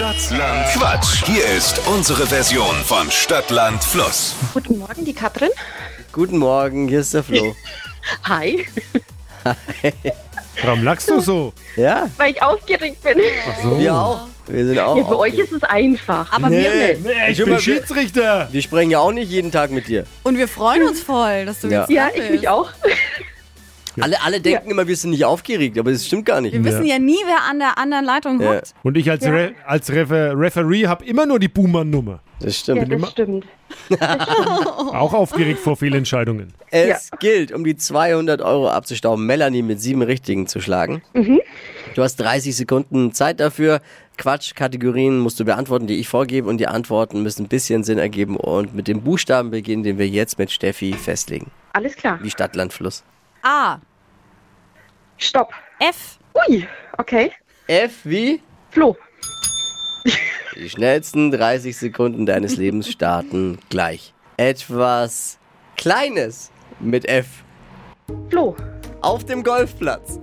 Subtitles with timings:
[0.00, 1.24] Stadtland Quatsch.
[1.24, 4.34] Hier ist unsere Version von Stadtland Fluss.
[4.52, 5.48] Guten Morgen, die Katrin.
[6.12, 7.56] Guten Morgen, hier ist der Flo.
[8.28, 8.66] Hi,
[10.62, 11.54] Warum lachst du so?
[11.76, 13.16] Ja, weil ich aufgeregt bin.
[13.78, 14.26] wir auch.
[14.46, 14.98] Wir sind auch.
[14.98, 16.60] Ja, für euch ist es einfach, aber Nee.
[16.68, 17.04] mir nicht.
[17.06, 18.48] Nee, ich Ich bin Schiedsrichter.
[18.52, 20.04] wir sprechen ja auch nicht jeden Tag mit dir.
[20.24, 21.80] Und wir freuen uns voll, dass du Ja.
[21.80, 22.30] jetzt Ja, da ich bist.
[22.32, 22.68] mich auch.
[24.00, 26.52] Alle, alle denken immer, wir sind nicht aufgeregt, aber das stimmt gar nicht.
[26.52, 28.74] Wir wissen ja nie, wer an der anderen Leitung Ja, hockt.
[28.82, 32.20] Und ich als, Re als Refer Referee habe immer nur die Boomer-Nummer.
[32.40, 32.92] das Ja, stimmt.
[33.02, 33.46] das stimmt.
[34.00, 36.52] Auch aufgeregt vor Fehlentscheidungen.
[36.70, 41.02] Es gilt, um die 200 Euro abzustauben, Melanie mit sieben Richtigen zu schlagen.
[41.94, 43.80] Du hast 30 Sekunden Zeit dafür.
[44.18, 48.36] Quatschkategorien musst du beantworten, die ich vorgebe und die Antworten müssen ein bisschen Sinn ergeben
[48.36, 51.50] und mit dem Buchstaben beginnen, den wir jetzt mit Steffi festlegen.
[51.72, 52.18] Alles klar.
[52.22, 53.04] Wie Stadt, Land, Fluss.
[53.42, 53.78] A.
[55.18, 55.52] Stopp.
[55.78, 56.18] F.
[56.34, 56.66] Ui,
[56.98, 57.32] okay.
[57.66, 58.40] F wie?
[58.70, 58.96] Flo.
[60.54, 64.14] Die schnellsten 30 Sekunden deines Lebens starten gleich.
[64.36, 65.38] Etwas
[65.76, 66.50] Kleines
[66.80, 67.26] mit F.
[68.30, 68.56] Flo.
[69.02, 70.18] Auf dem Golfplatz.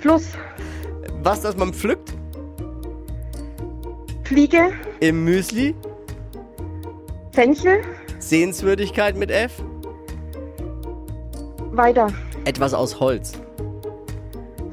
[0.00, 0.32] Fluss.
[1.22, 2.14] Was, das man pflückt?
[4.24, 4.72] Fliege.
[5.00, 5.74] Im Müsli.
[7.32, 7.82] Fenchel.
[8.18, 9.52] Sehenswürdigkeit mit F.
[11.72, 12.12] Weiter.
[12.44, 13.32] Etwas aus Holz.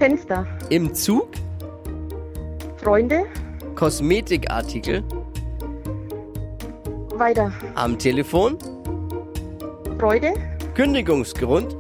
[0.04, 0.46] Fenster.
[0.70, 1.30] Im Zug.
[2.76, 3.26] Freunde.
[3.74, 5.02] Kosmetikartikel.
[7.14, 7.54] Weiter.
[7.76, 8.58] Am Telefon.
[9.98, 10.34] Freude.
[10.76, 11.78] Kündigungsgrund.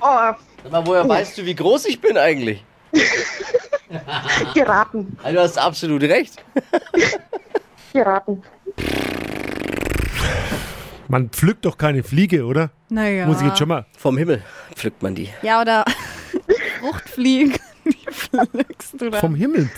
[0.00, 0.32] Oh,
[0.64, 2.64] Sag mal, woher weißt du, wie groß ich bin eigentlich?
[4.54, 5.16] geraten.
[5.22, 6.44] Also, du hast absolut recht.
[7.92, 8.42] Geraten.
[11.10, 12.70] Man pflückt doch keine Fliege, oder?
[12.88, 13.26] Naja.
[13.26, 13.84] Muss ich jetzt schon mal.
[13.98, 14.42] Vom Himmel
[14.76, 15.28] pflückt man die.
[15.42, 15.84] Ja, oder
[16.80, 17.54] Fruchtfliegen.
[17.82, 19.18] Wie pflückst du da?
[19.18, 19.68] Vom Himmel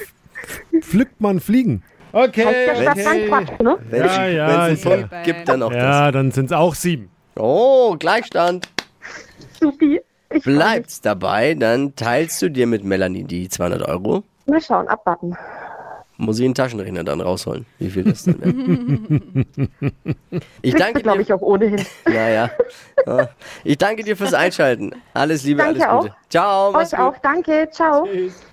[0.82, 1.82] pflückt man Fliegen.
[2.12, 2.44] Okay.
[2.44, 3.78] Der Stadt dann Quatsch, ne?
[3.88, 5.22] Wenn Ja, ja, es einen ist Punkt ja.
[5.22, 5.82] gibt, dann auch das.
[5.82, 7.10] Ja, dann sind es auch sieben.
[7.36, 8.68] Oh, Gleichstand.
[9.58, 10.02] Supi.
[10.34, 10.44] Ich.
[10.44, 14.22] Bleibt's dabei, dann teilst du dir mit Melanie die 200 Euro.
[14.44, 15.34] Mal schauen, abwarten.
[16.18, 19.92] Muss ich einen Taschenrechner dann rausholen, wie viel das dann wäre.
[20.60, 21.22] Ich danke glaube dir.
[21.24, 21.84] ich auch ohnehin.
[22.06, 22.50] Naja.
[23.06, 23.28] Ja.
[23.64, 24.92] Ich danke dir fürs Einschalten.
[25.14, 26.12] Alles Liebe, Danke alles Gute.
[26.12, 26.16] auch.
[26.28, 26.98] Ciao, Euch gut.
[26.98, 27.14] auch.
[27.22, 27.68] Danke.
[27.72, 28.06] Ciao.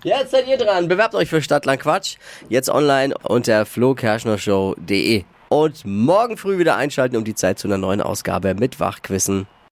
[0.03, 0.87] Jetzt seid ihr dran.
[0.87, 2.15] Bewerbt euch für Stadtland Quatsch.
[2.47, 5.23] Jetzt online unter flokerschnershow.de.
[5.49, 9.47] Und morgen früh wieder einschalten um die Zeit zu einer neuen Ausgabe mit Wachquissen.